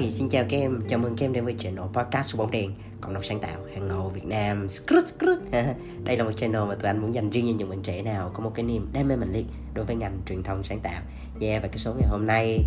[0.00, 2.50] Hey, xin chào các em, chào mừng các em đến với channel podcast của bóng
[2.50, 4.68] đèn cộng đồng sáng tạo hàng ngầu Việt Nam.
[4.68, 5.38] Skrut, skrut.
[6.04, 8.30] Đây là một channel mà tụi anh muốn dành riêng cho những bạn trẻ nào
[8.34, 11.02] có một cái niềm đam mê mạnh liệt đối với ngành truyền thông sáng tạo.
[11.40, 12.64] Yeah, và cái số ngày hôm nay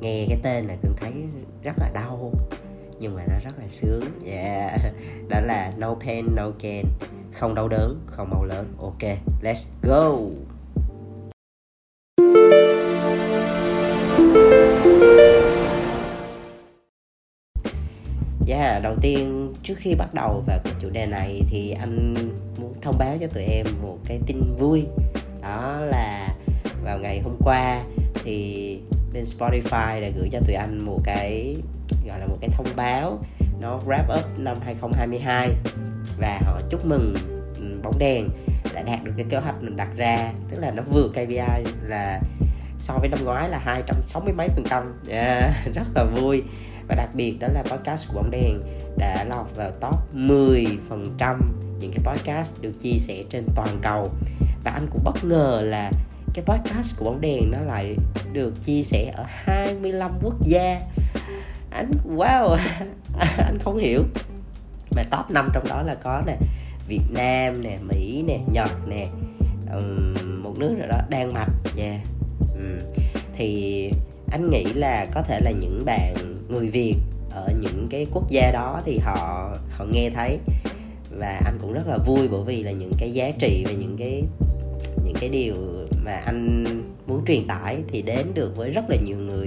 [0.00, 1.12] nghe cái tên là cũng thấy
[1.62, 2.32] rất là đau
[3.00, 4.04] nhưng mà nó rất là sướng.
[4.26, 4.80] Yeah,
[5.28, 6.86] đó là No Pain No Gain
[7.32, 9.02] Không đau đớn, không màu lớn Ok,
[9.42, 10.18] let's go.
[18.46, 22.14] Yeah, đầu tiên trước khi bắt đầu vào cái chủ đề này thì anh
[22.60, 24.86] muốn thông báo cho tụi em một cái tin vui.
[25.42, 26.28] Đó là
[26.84, 27.82] vào ngày hôm qua
[28.24, 28.78] thì
[29.12, 31.56] bên Spotify đã gửi cho tụi anh một cái
[32.08, 33.18] gọi là một cái thông báo.
[33.60, 35.50] Nó wrap up năm 2022
[36.18, 37.14] và họ chúc mừng
[37.56, 38.28] ừ, bóng đèn
[38.74, 40.32] đã đạt được cái kế hoạch mình đặt ra.
[40.50, 42.20] Tức là nó vượt KPI là
[42.80, 45.00] so với năm ngoái là 260 mấy phần trăm.
[45.08, 46.42] Yeah, dạ, rất là vui
[46.92, 48.60] và đặc biệt đó là podcast của bóng đèn
[48.96, 53.78] đã lọt vào top 10 phần trăm những cái podcast được chia sẻ trên toàn
[53.82, 54.10] cầu.
[54.64, 55.90] Và anh cũng bất ngờ là
[56.34, 57.96] cái podcast của bóng đèn nó lại
[58.32, 60.80] được chia sẻ ở 25 quốc gia.
[61.70, 62.56] Anh wow
[63.38, 64.02] anh không hiểu.
[64.90, 66.36] Mà top 5 trong đó là có nè
[66.88, 69.06] Việt Nam nè Mỹ nè Nhật nè
[69.72, 72.00] um, một nước nào đó Đan Mạch yeah.
[72.38, 72.78] um,
[73.34, 73.90] thì
[74.32, 76.94] anh nghĩ là có thể là những bạn người Việt
[77.30, 80.38] ở những cái quốc gia đó thì họ họ nghe thấy.
[81.18, 83.96] Và anh cũng rất là vui bởi vì là những cái giá trị và những
[83.98, 84.22] cái
[85.04, 85.54] những cái điều
[86.04, 86.64] mà anh
[87.06, 89.46] muốn truyền tải thì đến được với rất là nhiều người.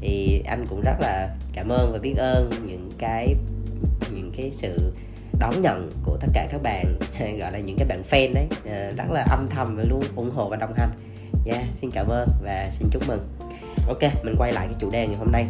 [0.00, 3.34] Thì anh cũng rất là cảm ơn và biết ơn những cái
[4.14, 4.92] những cái sự
[5.38, 6.98] đón nhận của tất cả các bạn
[7.38, 8.46] gọi là những cái bạn fan đấy.
[8.64, 10.90] Ờ, rất là âm thầm và luôn ủng hộ và đồng hành.
[11.46, 13.28] Yeah, xin cảm ơn và xin chúc mừng.
[13.88, 15.46] Ok mình quay lại cái chủ đề ngày hôm nay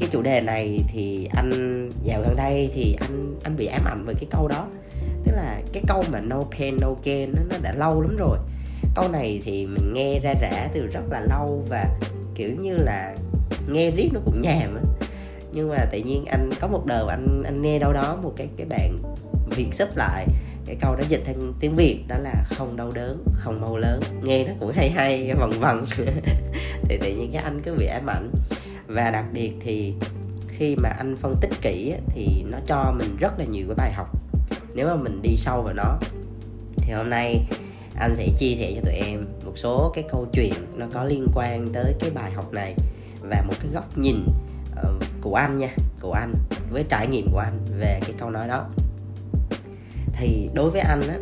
[0.00, 1.50] cái chủ đề này thì anh
[2.02, 4.66] dạo gần đây thì anh anh bị ám ảnh về cái câu đó.
[5.24, 8.38] Tức là cái câu mà no pain no gain nó, nó đã lâu lắm rồi.
[8.94, 11.84] Câu này thì mình nghe ra rã từ rất là lâu và
[12.34, 13.14] kiểu như là
[13.68, 14.82] nghe riết nó cũng nhàm á.
[15.52, 18.48] Nhưng mà tự nhiên anh có một đợt anh anh nghe đâu đó một cái
[18.56, 18.98] cái bạn
[19.56, 20.26] việt sắp lại
[20.66, 24.00] cái câu đó dịch thành tiếng việt đó là không đau đớn không mau lớn
[24.22, 25.84] nghe nó cũng hay hay vần vần.
[26.82, 28.30] Thì tự nhiên cái anh cứ bị ám ảnh
[28.88, 29.94] và đặc biệt thì
[30.48, 33.92] khi mà anh phân tích kỹ thì nó cho mình rất là nhiều cái bài
[33.92, 34.08] học.
[34.74, 35.98] Nếu mà mình đi sâu vào nó
[36.76, 37.44] thì hôm nay
[37.96, 41.26] anh sẽ chia sẻ cho tụi em một số cái câu chuyện nó có liên
[41.34, 42.74] quan tới cái bài học này
[43.20, 44.26] và một cái góc nhìn
[44.76, 46.34] ờ, của anh nha của anh
[46.70, 48.66] với trải nghiệm của anh về cái câu nói đó.
[50.12, 51.18] Thì đối với anh á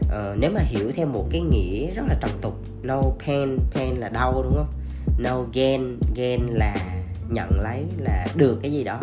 [0.00, 3.94] uh, nếu mà hiểu theo một cái nghĩa rất là trọng tục no pain pain
[3.94, 4.72] là đau đúng không?
[5.18, 7.01] No gain gain là
[7.32, 9.00] nhận lấy là được cái gì đó.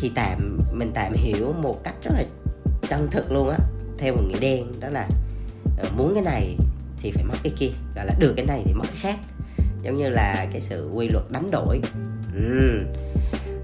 [0.00, 2.24] Thì tạm mình tạm hiểu một cách rất là
[2.88, 3.58] chân thực luôn á
[3.98, 5.08] theo một nghĩa đen đó là
[5.78, 6.56] ờ, muốn cái này
[7.02, 9.18] thì phải mất cái kia gọi là được cái này thì mất cái khác.
[9.82, 11.80] Giống như là cái sự quy luật đánh đổi.
[12.34, 12.80] Ừ.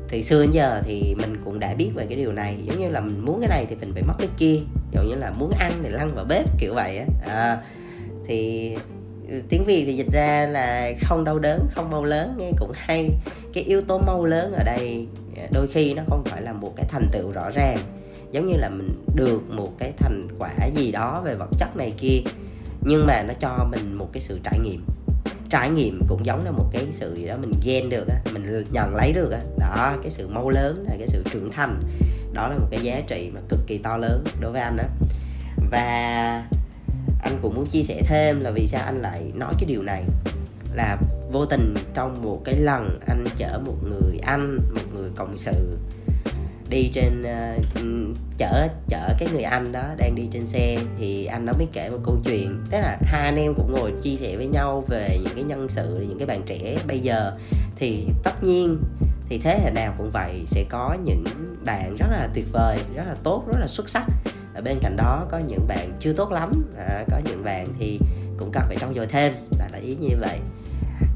[0.09, 2.89] thì xưa đến giờ thì mình cũng đã biết về cái điều này giống như
[2.89, 4.59] là mình muốn cái này thì mình phải mất cái kia
[4.93, 7.07] giống như là muốn ăn thì lăn vào bếp kiểu vậy á.
[7.29, 7.59] À,
[8.27, 8.77] thì
[9.49, 13.11] tiếng việt thì dịch ra là không đau đớn, không mau lớn nghe cũng hay.
[13.53, 15.07] Cái yếu tố mau lớn ở đây,
[15.53, 17.79] đôi khi nó không phải là một cái thành tựu rõ ràng.
[18.33, 21.93] Giống như là mình được một cái thành quả gì đó về vật chất này
[21.99, 22.21] kia,
[22.81, 24.85] nhưng mà nó cho mình một cái sự trải nghiệm.
[25.51, 28.65] Trải nghiệm cũng giống là một cái sự gì đó mình ghen được á, mình
[28.73, 29.41] nhận lấy được á.
[29.59, 31.83] Đó, cái sự mau lớn là cái sự trưởng thành.
[32.33, 34.89] Đó là một cái giá trị mà cực kỳ to lớn đối với anh á.
[35.71, 36.49] Và
[37.27, 40.05] anh cũng muốn chia sẻ thêm là vì sao anh lại nói cái điều này.
[40.75, 40.99] Là
[41.33, 45.79] vô tình trong một cái lần anh chở một người anh một người cộng sự
[46.71, 51.47] đi trên uh, chở chở cái người anh đó đang đi trên xe thì anh
[51.47, 52.65] nó mới kể một câu chuyện.
[52.71, 55.69] Tức là hai anh em cũng ngồi chia sẻ với nhau về những cái nhân
[55.69, 57.33] sự những cái bạn trẻ bây giờ.
[57.77, 58.79] Thì tất nhiên
[59.29, 61.25] thì thế hệ nào cũng vậy sẽ có những
[61.65, 64.05] bạn rất là tuyệt vời rất là tốt rất là xuất sắc
[64.57, 66.53] ở bên cạnh đó có những bạn chưa tốt lắm.
[66.79, 68.01] À, có những bạn thì
[68.39, 70.39] cũng cần phải trau dồi thêm là, là ý như vậy.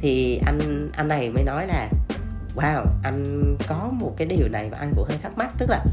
[0.00, 1.88] Thì anh anh này mới nói là
[2.56, 5.52] wow anh có một cái điều này mà anh cũng hơi thắc mắc.
[5.58, 5.84] Tức là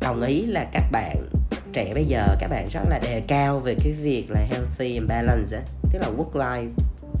[0.00, 1.28] đồng ý là các bạn
[1.72, 5.08] trẻ bây giờ các bạn rất là đề cao về cái việc là healthy and
[5.08, 5.58] balance
[5.92, 6.68] tức là work life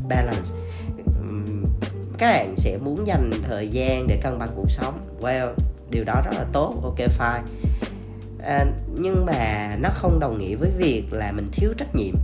[0.08, 0.48] balance
[2.22, 5.16] các bạn sẽ muốn dành thời gian để cân bằng cuộc sống.
[5.20, 5.54] Well
[5.90, 7.42] điều đó rất là tốt ok fine
[8.44, 12.14] à, nhưng mà nó không đồng nghĩa với việc là mình thiếu trách nhiệm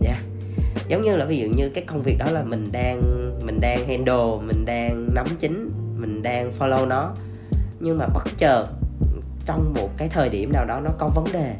[0.00, 0.20] nha yeah.
[0.88, 3.00] giống như là ví dụ như cái công việc đó là mình đang
[3.46, 7.14] mình đang handle mình đang nắm chính mình đang follow nó
[7.80, 8.66] nhưng mà bất chợt
[9.46, 11.54] trong một cái thời điểm nào đó nó có vấn đề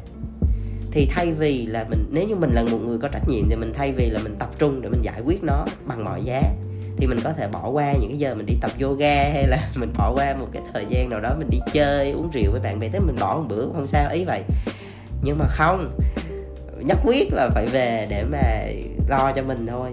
[0.91, 3.55] thì thay vì là mình nếu như mình là một người có trách nhiệm thì
[3.55, 6.41] mình thay vì là mình tập trung để mình giải quyết nó bằng mọi giá
[6.97, 9.57] thì mình có thể bỏ qua những cái giờ mình đi tập yoga hay là
[9.75, 12.61] mình bỏ qua một cái thời gian nào đó mình đi chơi, uống rượu với
[12.61, 14.43] bạn bè, tới mình bỏ một bữa không sao, ý vậy.
[15.21, 15.97] Nhưng mà không,
[16.79, 18.65] nhất quyết là phải về để mà
[19.07, 19.91] lo cho mình thôi.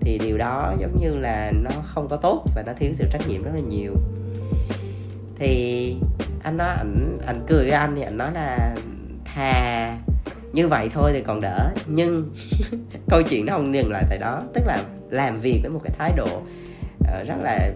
[0.00, 3.28] Thì điều đó giống như là nó không có tốt và nó thiếu sự trách
[3.28, 3.94] nhiệm rất là nhiều.
[5.36, 5.96] Thì
[6.42, 8.76] anh nói, ảnh ảnh cười với anh thì anh nói là,
[9.24, 9.96] thà
[10.52, 11.70] như vậy thôi thì còn đỡ.
[11.86, 12.30] Nhưng
[13.08, 14.42] câu chuyện nó không dừng lại tại đó.
[14.54, 16.42] Tức là làm việc với một cái thái độ
[16.98, 17.70] uh, rất là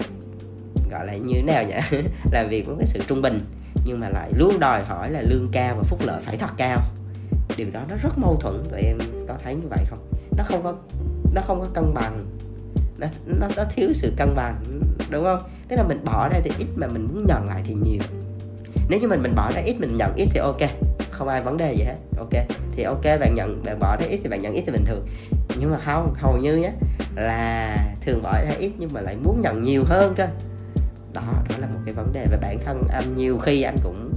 [0.91, 1.99] gọi là như thế nào nhỉ?
[2.33, 3.41] Làm việc với cái sự trung bình
[3.85, 6.81] nhưng mà lại luôn đòi hỏi là lương cao và phúc lợi phải thật cao.
[7.57, 8.99] Điều đó nó rất mâu thuẫn tụi em
[9.29, 9.99] có thấy như vậy không?
[10.37, 10.75] Nó không có
[11.35, 12.27] nó không có cân bằng.
[12.99, 14.57] Nó, nó, nó thiếu sự cân bằng
[15.11, 15.41] đúng không?
[15.69, 18.03] Tức là mình bỏ ra thì ít mà mình muốn nhận lại thì nhiều.
[18.89, 20.61] Nếu như mình mình bỏ ra ít mình nhận ít thì ok
[21.11, 22.47] không ai vấn đề gì hết ok?
[22.77, 25.07] Thì ok bạn nhận bạn bỏ ra ít thì bạn nhận ít thì bình thường.
[25.59, 26.73] Nhưng mà không hầu như nhé
[27.15, 30.27] là thường bỏ ra ít nhưng mà lại muốn nhận nhiều hơn cơ.
[31.13, 32.83] Đó đó là một cái vấn đề và bản thân.
[32.93, 34.15] Anh nhiều khi anh cũng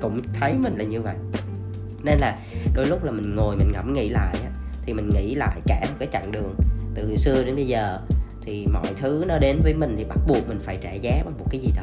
[0.00, 1.16] cũng thấy mình là như vậy.
[2.02, 2.38] Nên là
[2.74, 4.36] đôi lúc là mình ngồi mình ngẫm nghĩ lại
[4.82, 6.54] thì mình nghĩ lại cả một cái chặng đường
[6.94, 8.00] từ xưa đến bây giờ,
[8.42, 11.34] thì mọi thứ nó đến với mình thì bắt buộc mình phải trả giá bằng
[11.38, 11.82] một cái gì đó.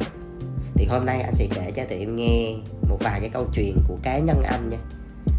[0.76, 2.56] Thì hôm nay anh sẽ kể cho tụi em nghe
[2.90, 4.78] một vài cái câu chuyện của cá nhân anh nha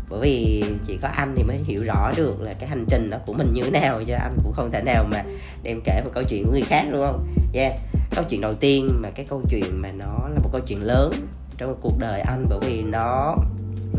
[0.08, 3.18] bởi vì chỉ có anh thì mới hiểu rõ được là cái hành trình đó
[3.26, 5.22] của mình như thế nào cho anh cũng không thể nào mà
[5.62, 7.26] đem kể một câu chuyện của người khác, đúng không?
[7.52, 7.72] Yeah.
[8.14, 11.12] Câu chuyện đầu tiên mà cái câu chuyện mà nó là một câu chuyện lớn
[11.58, 13.36] trong cuộc đời anh, bởi vì nó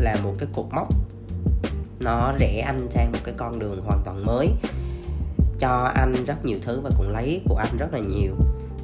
[0.00, 0.88] là một cái cột mốc.
[2.00, 4.48] Nó rẽ anh sang một cái con đường hoàn toàn mới,
[5.58, 8.32] cho anh rất nhiều thứ và cũng lấy của anh rất là nhiều.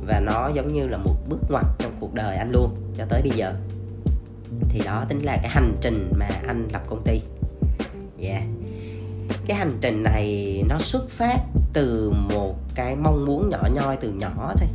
[0.06, 3.22] Và nó giống như là một bước ngoặt trong cuộc đời anh luôn, cho tới
[3.22, 3.54] bây giờ
[4.68, 7.20] thì đó tính là cái hành trình mà anh lập công ty.
[8.20, 8.42] Yeah.
[9.46, 11.38] cái hành trình này nó xuất phát
[11.72, 14.68] từ một cái mong muốn nhỏ nhoi từ nhỏ thôi.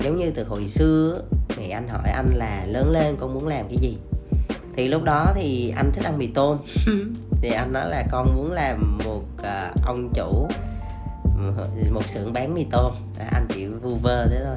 [0.00, 1.22] Giống như từ hồi xưa
[1.58, 3.96] mẹ anh hỏi anh là lớn lên con muốn làm cái gì?
[4.76, 6.58] Thì lúc đó thì anh thích ăn mì tôm.
[7.42, 10.48] Thì anh nói là con muốn làm một uh, ông chủ
[11.90, 12.92] một xưởng bán mì tôm.
[13.18, 14.56] À, anh chỉ vu vơ thế thôi.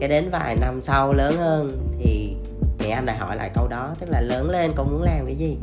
[0.00, 2.36] Cái đến vài năm sau lớn hơn thì
[2.84, 5.36] mẹ anh lại hỏi lại câu đó tức là lớn lên con muốn làm cái
[5.36, 5.58] gì?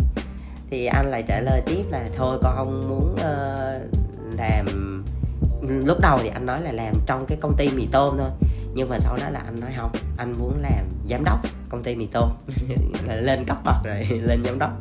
[0.70, 4.66] Thì anh lại trả lời tiếp là thôi con không muốn uh, làm.
[5.86, 8.30] Lúc đầu thì anh nói là làm trong cái công ty mì tôm thôi
[8.74, 11.40] nhưng mà sau đó là anh nói không anh muốn làm giám đốc
[11.70, 12.30] công ty mì tôm.
[13.08, 14.72] Là lên cấp bậc rồi lên giám đốc.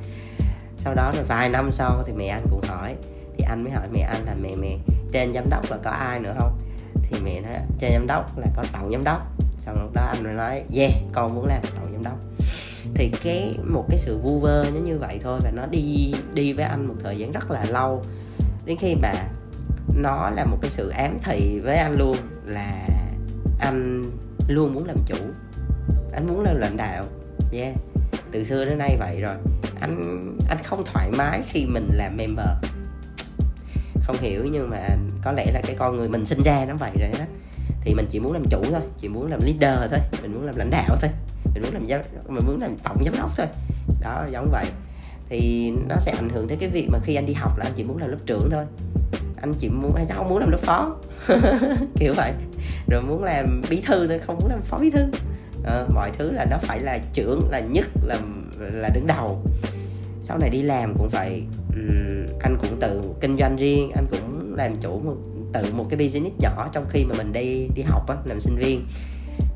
[0.76, 2.96] Sau đó rồi vài năm sau thì mẹ anh cũng hỏi
[3.38, 4.76] thì anh mới hỏi mẹ anh là mẹ mẹ
[5.12, 6.58] trên giám đốc là có ai nữa không?
[7.02, 9.26] Thì mẹ nói trên giám đốc là có tổng giám đốc.
[9.58, 12.29] Xong lúc đó anh mới nói yeah con muốn làm tổng giám đốc
[12.94, 16.52] thì cái, một cái sự vu vơ nó như vậy thôi và nó đi đi
[16.52, 18.04] với anh một thời gian rất là lâu.
[18.64, 19.12] Đến khi mà
[19.96, 22.16] nó là một cái sự ám thị với anh luôn
[22.46, 22.88] là
[23.60, 24.04] anh
[24.48, 25.16] luôn muốn làm chủ.
[26.12, 27.04] Anh muốn làm lãnh đạo.
[27.52, 27.74] Yeah.
[28.32, 29.34] Từ xưa đến nay vậy rồi.
[29.80, 32.48] Anh anh không thoải mái khi mình làm member.
[34.02, 34.88] Không hiểu nhưng mà
[35.24, 37.24] có lẽ là cái con người mình sinh ra nó vậy rồi đó.
[37.80, 40.56] Thì mình chỉ muốn làm chủ thôi, chỉ muốn làm leader thôi, mình muốn làm
[40.56, 41.10] lãnh đạo thôi
[41.54, 43.46] mình muốn làm giám mình muốn làm tổng giám đốc thôi.
[44.00, 44.66] Đó giống vậy.
[45.28, 47.72] Thì nó sẽ ảnh hưởng tới cái việc mà khi anh đi học là anh
[47.76, 48.64] chỉ muốn làm lớp trưởng thôi.
[49.40, 50.96] Anh chỉ muốn hay không muốn làm lớp phó.
[51.98, 52.32] Kiểu vậy.
[52.88, 55.06] Rồi muốn làm bí thư thôi không muốn làm phó bí thư.
[55.64, 58.18] À, mọi thứ là nó phải là trưởng là nhất là
[58.58, 59.42] là đứng đầu.
[60.22, 61.42] Sau này đi làm cũng vậy.
[61.68, 65.16] Uhm, anh cũng tự kinh doanh riêng anh cũng làm chủ một
[65.52, 68.56] tự một cái business nhỏ trong khi mà mình đi đi học á làm sinh
[68.56, 68.86] viên.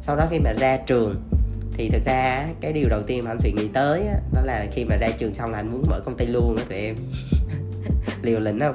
[0.00, 1.23] Sau đó khi mà ra trường
[1.75, 4.66] thì thực ra cái điều đầu tiên mà anh suy nghĩ tới á, đó là
[4.73, 6.97] khi mà ra trường xong là anh muốn mở công ty luôn á tụi em.
[8.23, 8.75] Liều lĩnh không?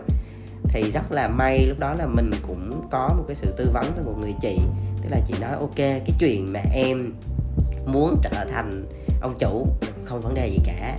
[0.63, 3.85] Thì rất là may lúc đó là mình cũng có một cái sự tư vấn
[3.97, 4.57] từ một người chị.
[5.03, 7.13] Tức là chị nói ok cái chuyện mà em
[7.85, 8.85] muốn trở thành
[9.21, 9.67] ông chủ
[10.05, 10.97] không vấn đề gì cả.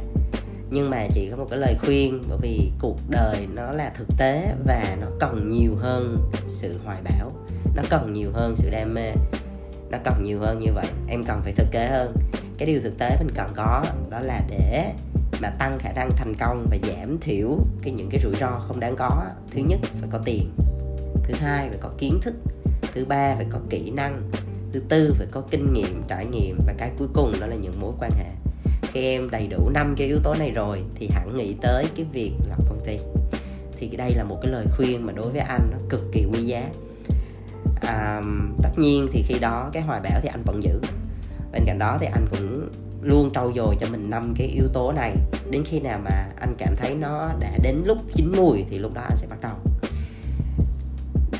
[0.70, 4.08] Nhưng mà chị có một cái lời khuyên bởi vì cuộc đời nó là thực
[4.18, 7.32] tế và nó cần nhiều hơn sự hoài bão
[7.74, 9.12] nó cần nhiều hơn sự đam mê
[9.90, 12.16] nó cần nhiều hơn như vậy, em cần phải thực tế hơn.
[12.58, 14.92] Cái điều thực tế mình cần có đó là để
[15.42, 18.80] mà tăng khả năng thành công và giảm thiểu cái những cái rủi ro không
[18.80, 19.24] đáng có.
[19.50, 20.50] Thứ nhất, phải có tiền.
[21.24, 22.34] Thứ hai, phải có kiến thức.
[22.94, 24.30] Thứ ba, phải có kỹ năng.
[24.72, 27.80] Thứ tư, phải có kinh nghiệm, trải nghiệm và cái cuối cùng đó là những
[27.80, 28.30] mối quan hệ.
[28.82, 32.06] Khi em đầy đủ năm cái yếu tố này rồi thì hẳn nghĩ tới cái
[32.12, 32.98] việc lập công ty.
[33.78, 36.42] Thì đây là một cái lời khuyên mà đối với anh nó cực kỳ quý
[36.42, 36.68] giá
[37.80, 38.22] à,
[38.62, 40.80] tất nhiên thì khi đó cái hoài bão thì anh vẫn giữ.
[41.52, 42.68] Bên cạnh đó thì anh cũng
[43.02, 45.16] luôn trau dồi cho mình năm cái yếu tố này.
[45.50, 46.10] Đến khi nào mà
[46.40, 49.40] anh cảm thấy nó đã đến lúc chín mùi thì lúc đó anh sẽ bắt
[49.40, 49.52] đầu.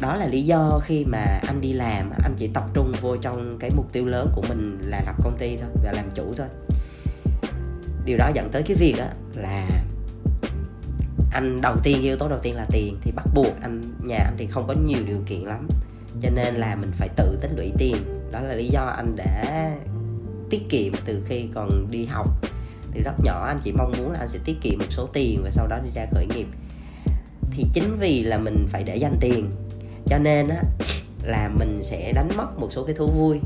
[0.00, 3.56] Đó là lý do khi mà anh đi làm anh chỉ tập trung vô trong
[3.60, 6.46] cái mục tiêu lớn của mình là lập công ty thôi và làm chủ thôi.
[8.04, 9.04] Điều đó dẫn tới cái việc đó
[9.34, 9.66] là
[11.32, 12.98] anh đầu tiên yếu tố đầu tiên là tiền.
[13.02, 15.68] Thì bắt buộc anh nhà anh thì không có nhiều điều kiện lắm
[16.22, 17.96] cho nên là mình phải tự tích lũy tiền.
[18.32, 19.70] Đó là lý do anh đã
[20.50, 22.28] tiết kiệm từ khi còn đi học.
[22.94, 25.40] Từ rất nhỏ, anh chỉ mong muốn là anh sẽ tiết kiệm một số tiền
[25.42, 26.46] và sau đó đi ra khởi nghiệp.
[27.50, 29.50] Thì chính vì là mình phải để dành tiền,
[30.06, 30.62] cho nên á,
[31.22, 33.38] là mình sẽ đánh mất một số cái thú vui.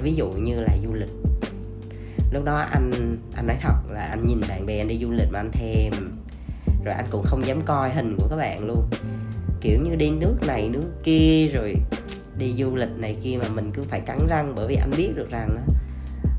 [0.00, 1.10] Ví dụ như là du lịch.
[2.32, 5.28] Lúc đó anh anh nói thật là anh nhìn bạn bè anh đi du lịch
[5.32, 5.92] mà anh thèm.
[6.84, 8.90] Rồi anh cũng không dám coi hình của các bạn luôn.
[9.60, 11.74] Kiểu như đi nước này, nước kia rồi
[12.38, 15.12] đi du lịch này kia mà mình cứ phải cắn răng bởi vì anh biết
[15.16, 15.66] được rằng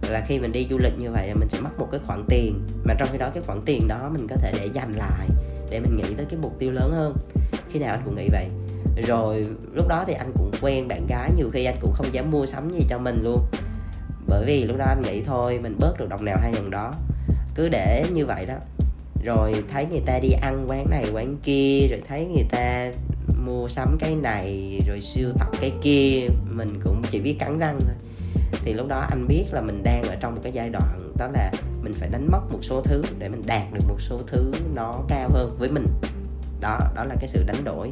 [0.10, 2.24] là khi mình đi du lịch như vậy là mình sẽ mất một cái khoản
[2.30, 2.60] tiền.
[2.84, 5.28] Mà trong khi đó cái khoản tiền đó mình có thể để dành lại
[5.70, 7.16] để mình nghĩ tới cái mục tiêu lớn hơn.
[7.70, 8.48] Khi nào anh cũng nghĩ vậy.
[9.08, 12.32] Rồi lúc đó thì anh cũng quen bạn gái, nhiều khi anh cũng không dám
[12.32, 13.46] mua sắm gì cho mình luôn.
[14.28, 16.94] Bởi vì lúc đó anh nghĩ thôi, mình bớt được đồng nào hai đồng đó.
[17.56, 18.56] Cứ để như vậy đó.
[19.24, 22.92] Rồi thấy người ta đi ăn quán này, quán kia, rồi thấy người ta
[23.46, 27.80] mua sắm cái này, rồi siêu tập cái kia, mình cũng chỉ biết cắn răng
[27.82, 27.96] thôi.
[28.66, 31.28] Thì lúc đó anh biết là mình đang ở trong một cái giai đoạn đó
[31.34, 34.52] là mình phải đánh mất một số thứ để mình đạt được một số thứ
[34.74, 35.86] nó cao hơn với mình.
[36.60, 37.92] Đó đó là cái sự đánh đổi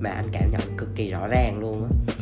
[0.00, 2.14] mà anh cảm nhận cực kỳ rõ ràng luôn á.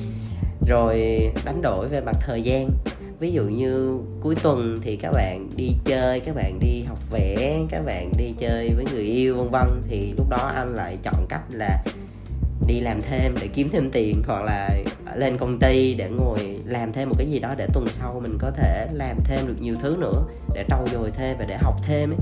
[0.68, 2.70] Rồi đánh đổi về mặt thời gian.
[3.18, 7.58] Ví dụ như cuối tuần thì các bạn đi chơi, các bạn đi học vẽ,
[7.70, 9.82] các bạn đi chơi với người yêu, vân vân.
[9.88, 11.84] Thì lúc đó anh lại chọn cách là
[12.66, 14.70] đi làm thêm để kiếm thêm tiền, hoặc là
[15.14, 18.38] lên công ty để ngồi làm thêm một cái gì đó để tuần sau mình
[18.40, 20.22] có thể làm thêm được nhiều thứ nữa,
[20.54, 22.18] để trau dồi thêm và để học thêm ấy.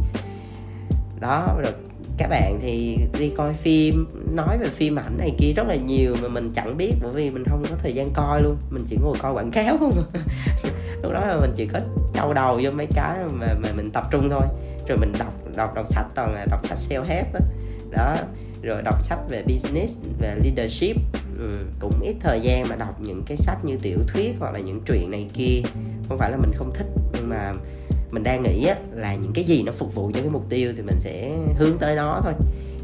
[1.21, 1.73] Đó, rồi
[2.19, 6.17] các bạn thì đi coi phim, nói về phim ảnh này kia rất là nhiều
[6.23, 8.97] mà mình chẳng biết, bởi vì mình không có thời gian coi luôn, mình chỉ
[9.03, 10.21] ngồi coi quảng cáo không à.
[11.03, 11.81] lúc đó là mình chỉ có
[12.15, 14.47] trâu đầu vô mấy cái mà mà mình tập trung thôi.
[14.89, 17.41] Rồi mình đọc đọc đọc sách toàn là đọc sách self help đó.
[17.91, 18.17] đó
[18.65, 20.97] rồi đọc sách về business về leadership.
[21.39, 24.61] Ừ, cũng ít thời gian mà đọc những cái sách như tiểu thuyết hoặc là
[24.61, 25.61] những truyện này kia.
[26.09, 27.53] Không phải là mình không thích nhưng mà
[28.11, 30.73] mình đang nghĩ á, là những cái gì nó phục vụ cho cái mục tiêu
[30.77, 32.33] thì mình sẽ hướng tới nó thôi.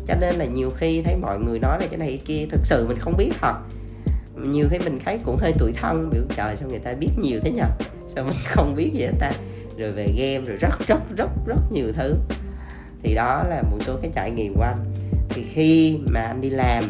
[0.07, 2.67] Cho nên là nhiều khi thấy mọi người nói về cái này cái kia thực
[2.67, 3.55] sự mình không biết thật.
[4.37, 7.41] Nhiều khi mình thấy cũng hơi tuổi thân biểu trời sao người ta biết nhiều
[7.43, 7.67] thế nhờ?
[8.09, 9.33] Sao mình không biết gì hết ta?
[9.79, 12.15] Rồi về game rồi rất rất rất rất nhiều thứ.
[13.03, 14.79] Thì đó là một số cái trải nghiệm của anh
[15.31, 16.85] thì khi mà anh đi làm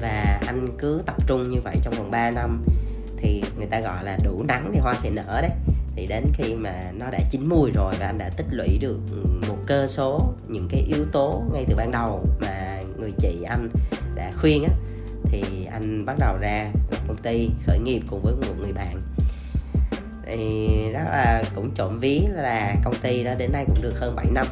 [0.00, 2.64] và anh cứ tập trung như vậy trong vòng 3 năm,
[3.16, 5.50] thì người ta gọi là đủ nắng thì hoa sẽ nở đấy.
[5.96, 8.98] Thì đến khi mà nó đã chín mùi rồi và anh đã tích lũy được
[9.48, 13.68] một cơ số, những cái yếu tố ngay từ ban đầu mà người chị anh
[14.14, 14.70] đã khuyên á,
[15.24, 19.02] thì anh bắt đầu ra lập công ty khởi nghiệp cùng với một người bạn.
[20.26, 24.16] Thì đó là cũng trộm ví là công ty đó đến nay cũng được hơn
[24.16, 24.46] 7 năm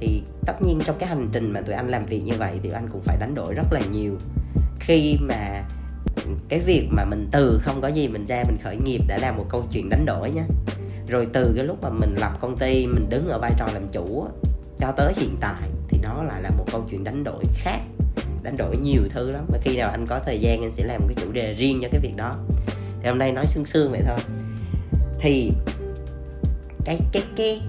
[0.00, 2.70] thì tất nhiên trong cái hành trình mà tụi anh làm việc như vậy thì
[2.70, 4.16] anh cũng phải đánh đổi rất là nhiều.
[4.80, 5.62] Khi mà
[6.48, 9.32] cái việc mà mình từ không có gì mình ra mình khởi nghiệp đã là
[9.32, 10.44] một câu chuyện đánh đổi nhá.
[11.08, 13.88] Rồi từ cái lúc mà mình lập công ty, mình đứng ở vai trò làm
[13.92, 14.26] chủ
[14.78, 17.80] cho tới hiện tại thì đó lại là một câu chuyện đánh đổi khác,
[18.42, 19.44] đánh đổi nhiều thứ lắm.
[19.48, 21.78] Và khi nào anh có thời gian, anh sẽ làm một cái chủ đề riêng
[21.82, 22.34] cho cái việc đó.
[23.02, 24.18] Thì hôm nay nói sương sương vậy thôi.
[25.18, 25.52] Thì
[26.84, 27.60] cái cái cái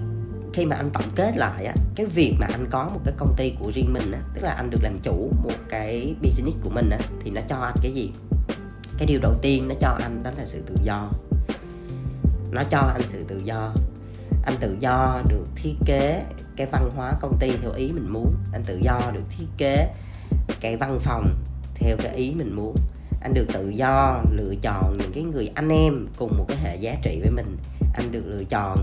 [0.52, 3.34] khi mà anh tổng kết lại á, cái việc mà anh có một cái công
[3.36, 6.70] ty của riêng mình á, tức là anh được làm chủ một cái business của
[6.70, 8.12] mình á, thì nó cho anh cái gì?
[8.98, 11.10] Cái điều đầu tiên nó cho anh đó là sự tự do.
[12.50, 13.74] Nó cho anh sự tự do.
[14.44, 16.24] Anh tự do được thiết kế
[16.56, 18.34] cái văn hóa công ty theo ý mình muốn.
[18.52, 19.88] Anh tự do được thiết kế
[20.60, 21.34] cái văn phòng
[21.74, 22.76] theo cái ý mình muốn.
[23.20, 26.76] Anh được tự do lựa chọn những cái người anh em cùng một cái hệ
[26.76, 27.56] giá trị với mình.
[27.94, 28.78] Anh được lựa chọn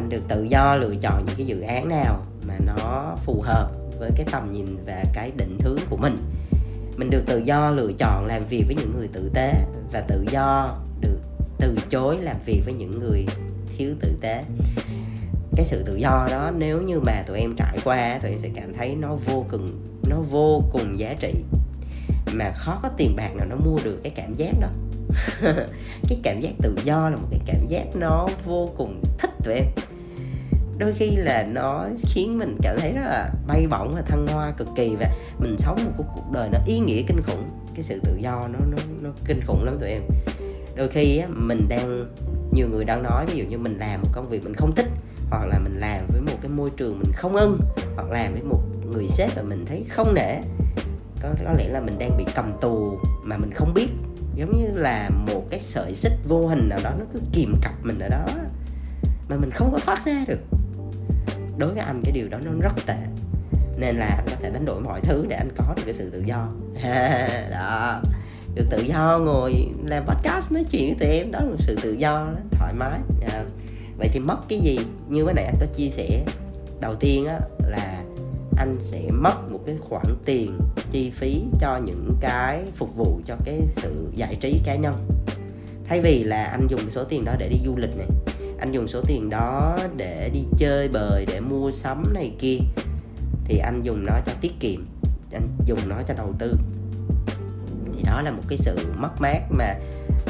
[0.00, 3.70] anh được tự do lựa chọn những cái dự án nào mà nó phù hợp
[3.98, 6.16] với cái tầm nhìn và cái định hướng của mình.
[6.96, 9.54] Mình được tự do lựa chọn làm việc với những người tử tế
[9.92, 11.18] và tự do được
[11.58, 13.26] từ chối làm việc với những người
[13.76, 14.44] thiếu tử tế.
[15.56, 18.48] Cái sự tự do đó nếu như mà tụi em trải qua, tụi em sẽ
[18.54, 19.68] cảm thấy nó vô cùng,
[20.08, 21.34] nó vô cùng giá trị.
[22.32, 24.68] Mà khó có tiền bạc nào nó mua được cái cảm giác đó.
[26.08, 29.54] Cái cảm giác tự do là một cái cảm giác nó vô cùng thích tụi
[29.54, 29.64] em
[30.80, 34.50] đôi khi là nó khiến mình cảm thấy rất là bay bổng và thăng hoa
[34.50, 35.06] cực kỳ và
[35.38, 37.50] mình sống một cuộc đời nó ý nghĩa kinh khủng.
[37.74, 40.02] Cái sự tự do nó nó nó kinh khủng lắm tụi em.
[40.76, 42.06] Đôi khi á, mình đang
[42.52, 44.86] nhiều người đang nói ví dụ như mình làm một công việc mình không thích
[45.30, 47.60] hoặc là mình làm với một cái môi trường mình không ưng
[47.94, 48.60] hoặc làm với một
[48.92, 50.40] người sếp mà mình thấy không nể.
[51.22, 53.88] Có, có lẽ là mình đang bị cầm tù mà mình không biết.
[54.34, 57.72] Giống như là một cái sợi xích vô hình nào đó nó cứ kìm cặp
[57.82, 58.26] mình ở đó
[59.28, 60.40] mà mình không có thoát ra được
[61.60, 62.96] đối với anh cái điều đó nó rất tệ.
[63.76, 66.10] Nên là anh có thể đánh đổi mọi thứ để anh có được cái sự
[66.10, 66.48] tự do.
[67.50, 68.00] Đó.
[68.54, 71.76] Được tự do ngồi làm podcast nói chuyện với tụi em đó là một sự
[71.82, 72.98] tự do đó, thoải mái.
[73.32, 73.44] À,
[73.98, 74.78] vậy thì mất cái gì?
[75.08, 76.24] Như cái này anh có chia sẻ
[76.80, 78.02] đầu tiên á là
[78.56, 80.58] anh sẽ mất một cái khoản tiền
[80.90, 84.94] chi phí cho những cái phục vụ cho cái sự giải trí cá nhân.
[85.88, 88.08] Thay vì là anh dùng số tiền đó để đi du lịch này
[88.60, 92.58] anh dùng số tiền đó để đi chơi bời, để mua sắm này kia,
[93.44, 94.86] thì anh dùng nó cho tiết kiệm,
[95.32, 96.54] anh dùng nó cho đầu tư.
[97.96, 99.74] Thì đó là một cái sự mất mát mà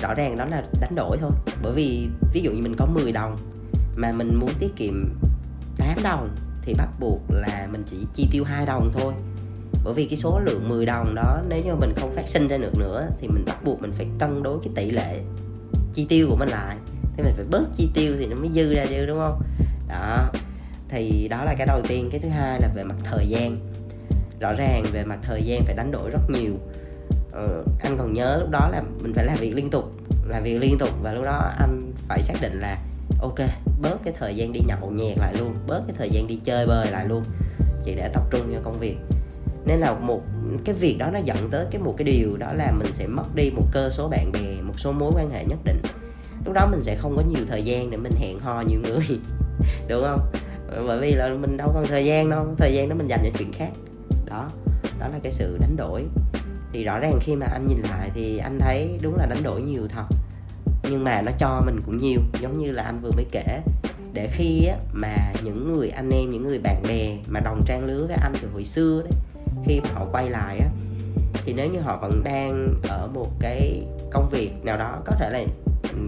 [0.02, 1.30] rõ ràng đó là đánh đổi thôi.
[1.62, 3.37] Bởi vì ví dụ như mình có 10 đồng
[3.96, 5.14] mà mình muốn tiết kiệm
[5.76, 9.12] 8 đồng, thì bắt buộc là mình chỉ chi tiêu hai đồng thôi.
[9.84, 12.56] Bởi vì cái số lượng 10 đồng đó, nếu như mình không phát sinh ra
[12.56, 15.20] được nữa, thì mình bắt buộc mình phải cân đối cái tỷ lệ
[15.94, 16.76] chi tiêu của mình lại
[17.20, 19.42] thì mình phải bớt chi tiêu thì nó mới dư ra được đúng không?
[19.88, 20.28] Đó.
[20.88, 22.08] Thì đó là cái đầu tiên.
[22.12, 23.58] Cái thứ hai là về mặt thời gian.
[24.40, 26.54] Rõ ràng về mặt thời gian phải đánh đổi rất nhiều.
[27.32, 29.92] Ờ, anh còn nhớ lúc đó là mình phải làm việc liên tục
[30.28, 32.78] làm việc liên tục và lúc đó anh phải xác định là
[33.20, 33.38] ok
[33.82, 36.66] bớt cái thời gian đi nhậu nhẹt lại luôn bớt cái thời gian đi chơi
[36.66, 37.24] bời lại luôn.
[37.84, 38.96] Chỉ để tập trung vào công việc.
[39.64, 40.22] Nên là một
[40.64, 43.34] cái việc đó nó dẫn tới cái một cái điều đó là mình sẽ mất
[43.34, 45.82] đi một cơ số bạn bè một số mối quan hệ nhất định
[46.44, 49.00] lúc đó mình sẽ không có nhiều thời gian để mình hẹn hò nhiều người
[49.88, 50.20] đúng không?
[50.87, 53.30] Bởi vì là mình đâu còn thời gian đâu thời gian đó mình dành cho
[53.38, 53.70] chuyện khác.
[54.26, 54.50] Đó
[55.00, 56.04] đó là cái sự đánh đổi.
[56.73, 59.62] Thì rõ ràng khi mà anh nhìn lại thì anh thấy đúng là đánh đổi
[59.62, 60.04] nhiều thật.
[60.90, 63.61] Nhưng mà nó cho mình cũng nhiều giống như là anh vừa mới kể.
[64.12, 67.85] Để khi á, mà những người anh em những người bạn bè mà đồng trang
[67.85, 69.12] lứa với anh từ hồi xưa đấy
[69.64, 70.69] khi mà họ quay lại á
[71.45, 75.30] thì nếu như họ vẫn đang ở một cái công việc nào đó có thể
[75.30, 75.45] là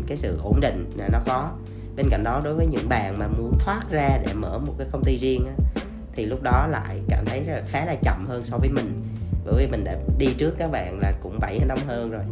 [0.07, 1.51] cái sự ổn định là nó có.
[1.97, 4.87] Bên cạnh đó đối với những bạn mà muốn thoát ra để mở một cái
[4.91, 8.43] công ty riêng á, thì lúc đó lại cảm thấy là khá là chậm hơn
[8.43, 9.03] so với mình.
[9.45, 12.25] Bởi vì mình đã đi trước các bạn là cũng 7 năm hơn rồi.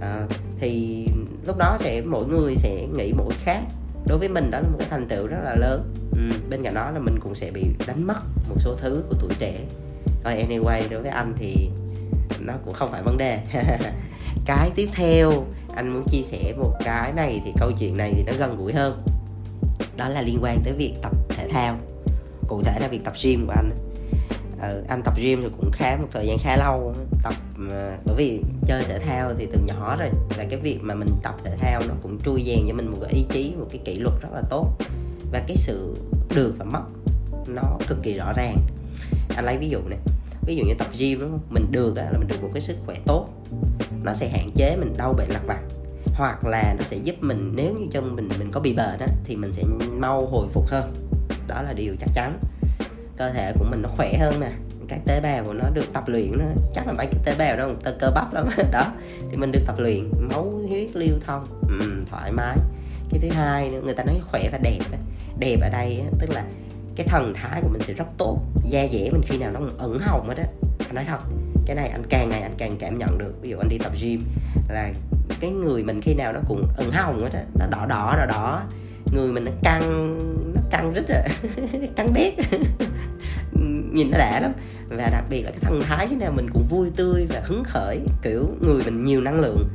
[0.00, 0.26] À,
[0.58, 1.06] thì
[1.46, 3.62] lúc đó sẽ mỗi người sẽ nghĩ mỗi khác.
[4.06, 5.94] Đối với mình đó là một cái thành tựu rất là lớn.
[6.12, 9.16] Ừ, bên cạnh đó là mình cũng sẽ bị đánh mất một số thứ của
[9.20, 9.60] tuổi trẻ.
[10.24, 11.70] Thôi anyway đối với anh thì
[12.40, 13.40] nó cũng không phải vấn đề.
[14.46, 15.32] Cái tiếp theo
[15.76, 18.72] anh muốn chia sẻ một cái này thì câu chuyện này thì nó gần gũi
[18.72, 19.02] hơn.
[19.96, 21.76] Đó là liên quan tới việc tập thể thao.
[22.48, 23.70] Cụ thể là việc tập gym của anh.
[24.62, 26.94] Ừ, anh tập gym thì cũng khá một thời gian khá lâu.
[27.22, 27.34] Tập
[27.66, 27.70] uh,
[28.04, 31.34] bởi vì chơi thể thao thì từ nhỏ rồi là cái việc mà mình tập
[31.44, 33.98] thể thao nó cũng trui rèn cho mình một cái ý chí một cái kỷ
[33.98, 34.68] luật rất là tốt.
[35.32, 35.96] Và cái sự
[36.34, 36.82] được và mất
[37.46, 38.56] nó cực kỳ rõ ràng.
[39.36, 39.98] Anh lấy ví dụ này.
[40.46, 41.40] Ví dụ như tập gym đúng không?
[41.50, 43.28] Mình được là mình được một cái sức khỏe tốt
[44.06, 45.60] nó sẽ hạn chế mình đau bệnh lặt vặt.
[46.14, 49.06] Hoặc là nó sẽ giúp mình nếu như chân mình mình có bị bệnh á
[49.24, 50.94] thì mình sẽ mau hồi phục hơn.
[51.48, 52.38] Đó là điều chắc chắn.
[53.16, 54.50] Cơ thể của mình nó khỏe hơn nè
[54.88, 57.56] các tế bào của nó được tập luyện nó chắc là mấy cái tế bào
[57.56, 58.48] nó tơ cơ bắp lắm.
[58.70, 58.92] Đó
[59.30, 61.44] thì mình được tập luyện máu huyết lưu thông
[61.80, 62.56] ừ, thoải mái.
[63.10, 64.78] Cái thứ hai nữa người ta nói khỏe và đẹp
[65.38, 66.44] đẹp ở đây tức là
[66.96, 69.98] cái thần thái của mình sẽ rất tốt da dẻ mình khi nào nó ẩn
[69.98, 70.46] hồng hết á.
[70.92, 71.18] Nói thật
[71.66, 73.34] cái này anh càng ngày anh càng cảm nhận được.
[73.42, 74.22] Ví dụ anh đi tập gym
[74.68, 74.92] là
[75.40, 77.42] cái người mình khi nào nó cũng ẩn hồng hết á.
[77.58, 78.62] Nó đỏ đỏ đỏ đỏ.
[79.14, 80.16] Người mình nó căng
[80.54, 81.28] nó căng rất là
[81.96, 82.34] căng đét.
[83.92, 84.52] Nhìn nó đã lắm.
[84.88, 87.64] Và đặc biệt là cái thần thái thế nào mình cũng vui tươi và hứng
[87.64, 88.00] khởi.
[88.22, 89.68] Kiểu người mình nhiều năng lượng.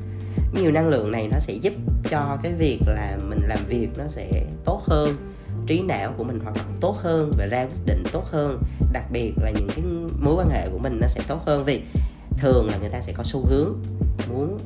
[0.53, 1.73] Nhiều năng lượng này nó sẽ giúp
[2.09, 5.30] cho cái việc là mình làm việc nó sẽ tốt hơn
[5.67, 8.61] trí não của mình hoạt động tốt hơn và ra quyết định tốt hơn.
[8.91, 9.85] Đặc biệt là những cái
[10.19, 11.81] mối quan hệ của mình nó sẽ tốt hơn vì
[12.37, 13.75] thường là người ta sẽ có xu hướng
[14.29, 14.59] muốn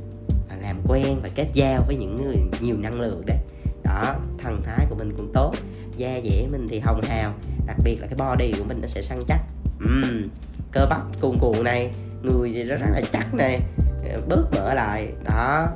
[0.62, 3.38] làm quen và kết giao với những người nhiều năng lượng đấy.
[3.84, 5.54] Đó thần thái của mình cũng tốt
[5.98, 7.34] da dẻ mình thì hồng hào
[7.66, 9.42] đặc biệt là cái body của mình nó sẽ săn chắc.
[9.84, 10.30] Uhm,
[10.72, 11.92] cơ bắp cuồn cuộn này
[12.24, 13.60] người thì nó rất là chắc này
[14.28, 15.14] bớt mở lại.
[15.24, 15.68] Đó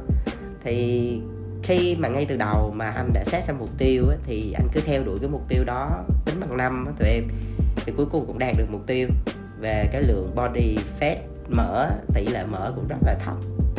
[0.63, 1.21] thì
[1.63, 4.67] khi mà ngay từ đầu mà anh đã xét ra mục tiêu á, thì anh
[4.74, 7.24] cứ theo đuổi cái mục tiêu đó tính bằng năm á, tụi em.
[7.86, 9.08] Thì cuối cùng cũng đạt được mục tiêu.
[9.60, 11.15] Về cái lượng body fat
[11.50, 13.36] mỡ tỷ lệ mỡ cũng rất là thấp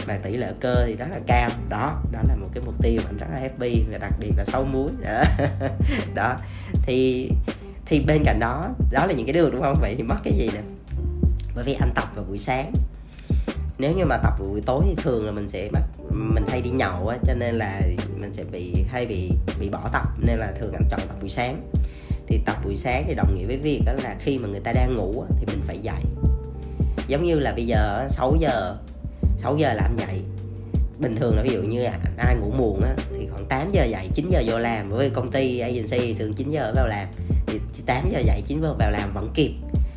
[0.06, 1.50] và tỷ lệ cơ thì rất là cao.
[1.68, 4.44] Đó đó là một cái mục tiêu anh rất là happy và đặc biệt là
[4.44, 4.90] sâu muối.
[5.00, 5.22] Đó,
[6.14, 6.36] đó.
[6.82, 7.30] thì
[7.86, 9.76] thì bên cạnh đó đó là những cái đường đúng không?
[9.80, 10.60] Vậy thì mất cái gì nè?
[11.54, 12.72] Bởi vì anh tập vào buổi sáng
[13.80, 16.70] nếu như mà tập buổi tối thì thường là mình sẽ bắt, mình hay đi
[16.70, 17.80] nhậu á, cho nên là
[18.20, 21.30] mình sẽ bị, hay bị bị bỏ tập, nên là thường anh chọn tập buổi
[21.30, 21.70] sáng.
[22.26, 24.72] Thì tập buổi sáng thì đồng nghĩa với việc đó là khi mà người ta
[24.72, 26.02] đang ngủ thì mình phải dậy.
[27.08, 28.76] Giống như là bây giờ 6 giờ
[29.38, 30.22] 6 giờ là anh dậy.
[30.98, 33.84] Bình thường là ví dụ như là ai ngủ muộn á, thì khoảng 8 giờ
[33.84, 34.90] dậy 9 giờ vô làm.
[34.90, 37.08] Với công ty, agency thường 9 giờ vào làm.
[37.46, 39.52] Thì 8 giờ dậy 9 giờ vào làm vẫn kịp.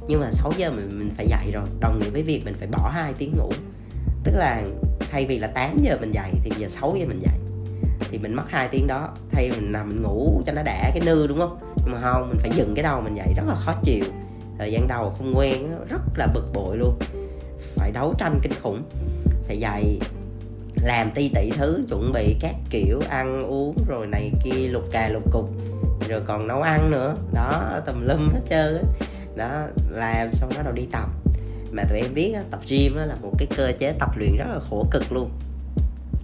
[0.08, 1.64] Nhưng mà 6 giờ mình mình phải dậy rồi.
[1.80, 3.52] Đồng nghĩa với việc mình phải bỏ hai tiếng ngủ
[4.24, 4.64] tức là
[5.12, 7.38] thay vì là 8 giờ mình dậy thì giờ 6 giờ mình dậy.
[8.12, 11.02] Thì mình mất hai tiếng đó, thay mình nằm mình ngủ cho nó đã cái
[11.06, 11.58] nư đúng không?
[11.76, 14.06] Nhưng mà không, mình phải dừng cái đầu mình dậy rất là khó chịu.
[14.58, 17.00] Thời gian đầu không quen rất là bực bội luôn.
[17.76, 18.84] Phải đấu tranh kinh khủng.
[19.44, 20.00] Phải dậy,
[20.84, 25.10] làm ti tỷ thứ, chuẩn bị các kiểu ăn uống rồi này kia, lục cà
[25.10, 25.50] lục cục.
[26.08, 27.16] Rồi còn nấu ăn nữa.
[27.34, 28.84] Đó, tùm lum hết trơn
[29.36, 31.10] đó, làm xong bắt đầu đi tập
[31.74, 34.60] mà tụi em biết tập gym là một cái cơ chế tập luyện rất là
[34.70, 35.30] khổ cực luôn.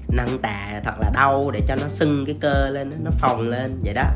[0.07, 3.79] Nâng tạ thật là đau để cho nó sưng cái cơ lên nó phồng lên
[3.83, 4.11] vậy đó.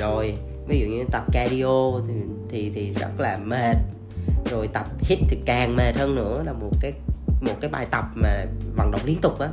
[0.00, 0.34] Rồi
[0.68, 2.14] ví dụ như tập cardio thì
[2.50, 3.76] thì, thì rất là mệt.
[4.50, 6.92] Rồi tập hít thì càng mệt hơn nữa là một cái
[7.40, 8.44] một cái bài tập mà
[8.76, 9.48] vận động liên tục á.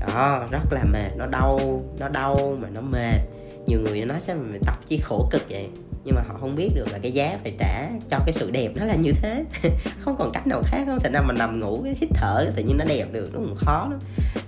[0.00, 0.06] Đó.
[0.14, 3.20] đó rất là mệt nó đau nó đau mà nó mệt.
[3.66, 5.68] Nhiều người nói sẽ mình tập chi khổ cực vậy?
[6.04, 8.72] Nhưng mà họ không biết được là cái giá phải trả cho cái sự đẹp
[8.74, 9.44] nó là như thế.
[9.98, 10.98] Không còn cách nào khác không?
[11.00, 13.54] Thành ra mình nằm ngủ cái hít thở tự nhiên nó đẹp được nó cũng
[13.56, 13.98] khó lắm.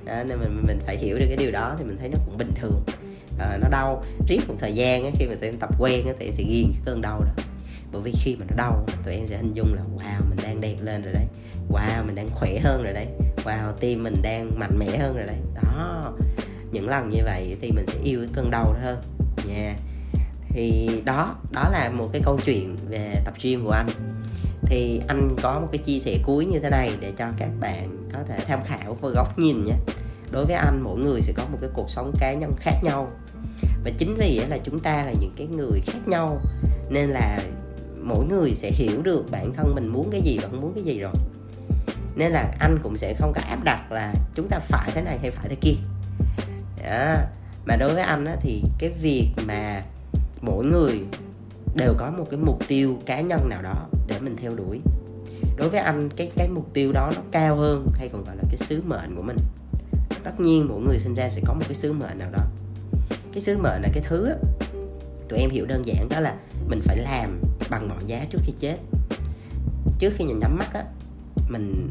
[0.07, 2.39] À, nên mình mình phải hiểu được cái điều đó thì mình thấy nó cũng
[2.39, 2.83] bình thường.
[3.39, 4.05] À, nó đau.
[4.29, 6.83] Riết một thời gian khi mà tụi em tập quen thì em sẽ ghiền cái
[6.85, 7.45] cơn đau đó.
[7.93, 10.61] Bởi vì khi mà nó đau tụi em sẽ hình dung là wow mình đang
[10.61, 11.27] đẹp lên rồi đấy.
[11.71, 13.07] Wow mình đang khỏe hơn rồi đấy.
[13.45, 15.39] Wow tim mình đang mạnh mẽ hơn rồi đấy.
[15.55, 16.13] Đó.
[16.73, 18.99] Những lần như vậy thì mình sẽ yêu cái cơn đau đó hơn.
[19.49, 19.77] Nha yeah
[20.53, 23.89] thì đó đó là một cái câu chuyện về tập gym của anh.
[24.63, 28.09] Thì anh có một cái chia sẻ cuối như thế này để cho các bạn
[28.13, 29.75] có thể tham khảo với góc nhìn nhé.
[30.31, 33.11] Đối với anh mỗi người sẽ có một cái cuộc sống cá nhân khác nhau.
[33.85, 36.41] Và chính vì là chúng ta là những cái người khác nhau
[36.91, 37.39] nên là
[38.03, 40.85] mỗi người sẽ hiểu được bản thân mình muốn cái gì và không muốn cái
[40.85, 41.13] gì rồi.
[42.17, 45.19] Nên là anh cũng sẽ không có áp đặt là chúng ta phải thế này
[45.19, 45.75] hay phải thế kia.
[46.85, 47.27] À,
[47.67, 49.83] mà đối với anh á, thì cái việc mà
[50.43, 51.03] mỗi người
[51.75, 54.81] đều có một cái mục tiêu cá nhân nào đó để mình theo đuổi.
[55.57, 58.43] Đối với anh cái cái mục tiêu đó nó cao hơn hay còn gọi là
[58.49, 59.37] cái sứ mệnh của mình?
[60.25, 62.43] Tất nhiên mỗi người sinh ra sẽ có một cái sứ mệnh nào đó.
[63.33, 64.35] Cái sứ mệnh là cái thứ á,
[65.29, 66.37] tụi em hiểu đơn giản đó là
[66.69, 68.77] mình phải làm bằng mọi giá trước khi chết.
[69.99, 70.85] Trước khi nhìn nhắm mắt á
[71.49, 71.91] mình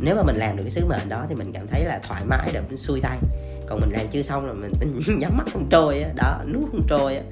[0.00, 2.24] nếu mà mình làm được cái sứ mệnh đó thì mình cảm thấy là thoải
[2.24, 3.18] mái được xuôi tay.
[3.66, 4.72] Còn mình làm chưa xong là mình
[5.18, 7.22] nhắm mắt không trôi á đó nuốt không trôi á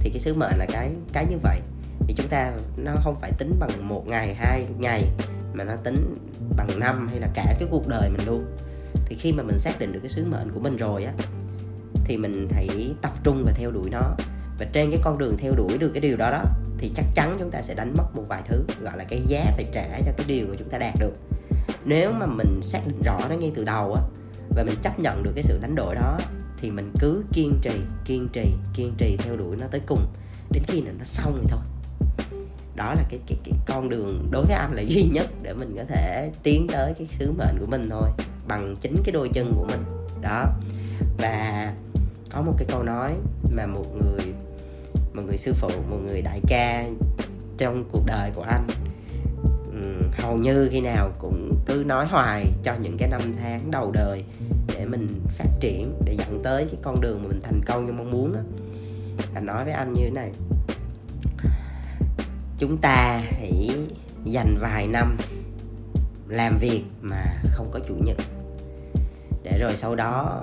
[0.00, 1.60] thì cái sứ mệnh là cái cái như vậy.
[2.06, 5.04] Thì chúng ta, nó không phải tính bằng một ngày, hai ngày,
[5.52, 6.18] mà nó tính
[6.56, 8.46] bằng năm hay là cả cái cuộc đời mình luôn.
[9.04, 11.12] Thì khi mà mình xác định được cái sứ mệnh của mình rồi á,
[12.04, 14.16] thì mình hãy tập trung và theo đuổi nó.
[14.58, 16.44] Và trên cái con đường theo đuổi được cái điều đó đó,
[16.78, 19.44] thì chắc chắn chúng ta sẽ đánh mất một vài thứ, gọi là cái giá
[19.56, 21.12] phải trả cho cái điều mà chúng ta đạt được.
[21.84, 24.02] Nếu mà mình xác định rõ nó ngay từ đầu á,
[24.56, 26.18] và mình chấp nhận được cái sự đánh đổi đó
[26.60, 30.06] thì mình cứ kiên trì kiên trì kiên trì theo đuổi nó tới cùng.
[30.50, 31.60] Đến khi nào nó xong thì thôi.
[32.74, 35.74] Đó là cái cái cái con đường đối với anh là duy nhất để mình
[35.76, 38.08] có thể tiến tới cái sứ mệnh của mình thôi,
[38.48, 39.84] bằng chính cái đôi chân của mình.
[40.22, 40.46] Đó.
[41.18, 41.74] Và
[42.32, 43.14] có một cái câu nói
[43.56, 44.34] mà một người
[45.14, 46.84] một người sư phụ, một người đại ca
[47.58, 48.66] trong cuộc đời của anh
[50.12, 54.24] hầu như khi nào cũng cứ nói hoài cho những cái năm tháng đầu đời
[54.66, 57.92] để mình phát triển để dẫn tới cái con đường mà mình thành công như
[57.92, 58.40] mong muốn á.
[59.34, 60.30] Anh nói với anh như thế này.
[62.58, 63.70] Chúng ta hãy
[64.24, 65.16] dành vài năm
[66.28, 68.16] làm việc mà không có chủ nhật
[69.42, 70.42] để rồi sau đó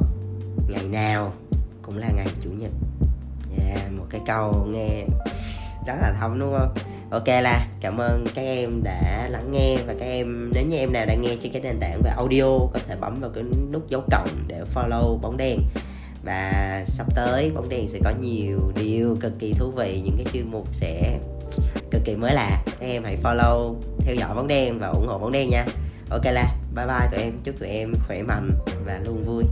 [0.68, 1.34] ngày nào
[1.82, 2.72] cũng là ngày chủ nhật.
[3.60, 5.06] Yeah, một cái câu nghe
[5.86, 6.76] rất là thông đúng không?
[7.12, 10.94] Ok là cảm ơn các em đã lắng nghe và các em, nếu như em
[10.94, 13.90] nào đang nghe trên cái nền tảng về audio, có thể bấm vào cái nút
[13.90, 15.60] dấu cộng để follow bóng đèn.
[16.24, 20.26] Và sắp tới bóng đèn sẽ có nhiều điều cực kỳ thú vị, những cái
[20.34, 21.20] chuyên mục sẽ
[21.92, 22.64] cực kỳ mới lạ.
[22.66, 25.66] Các em hãy follow, theo dõi bóng đen và ủng hộ bóng đen nha.
[26.10, 28.52] Ok là bye bye tụi em, chúc tụi em khỏe mạnh
[28.86, 29.44] và luôn vui.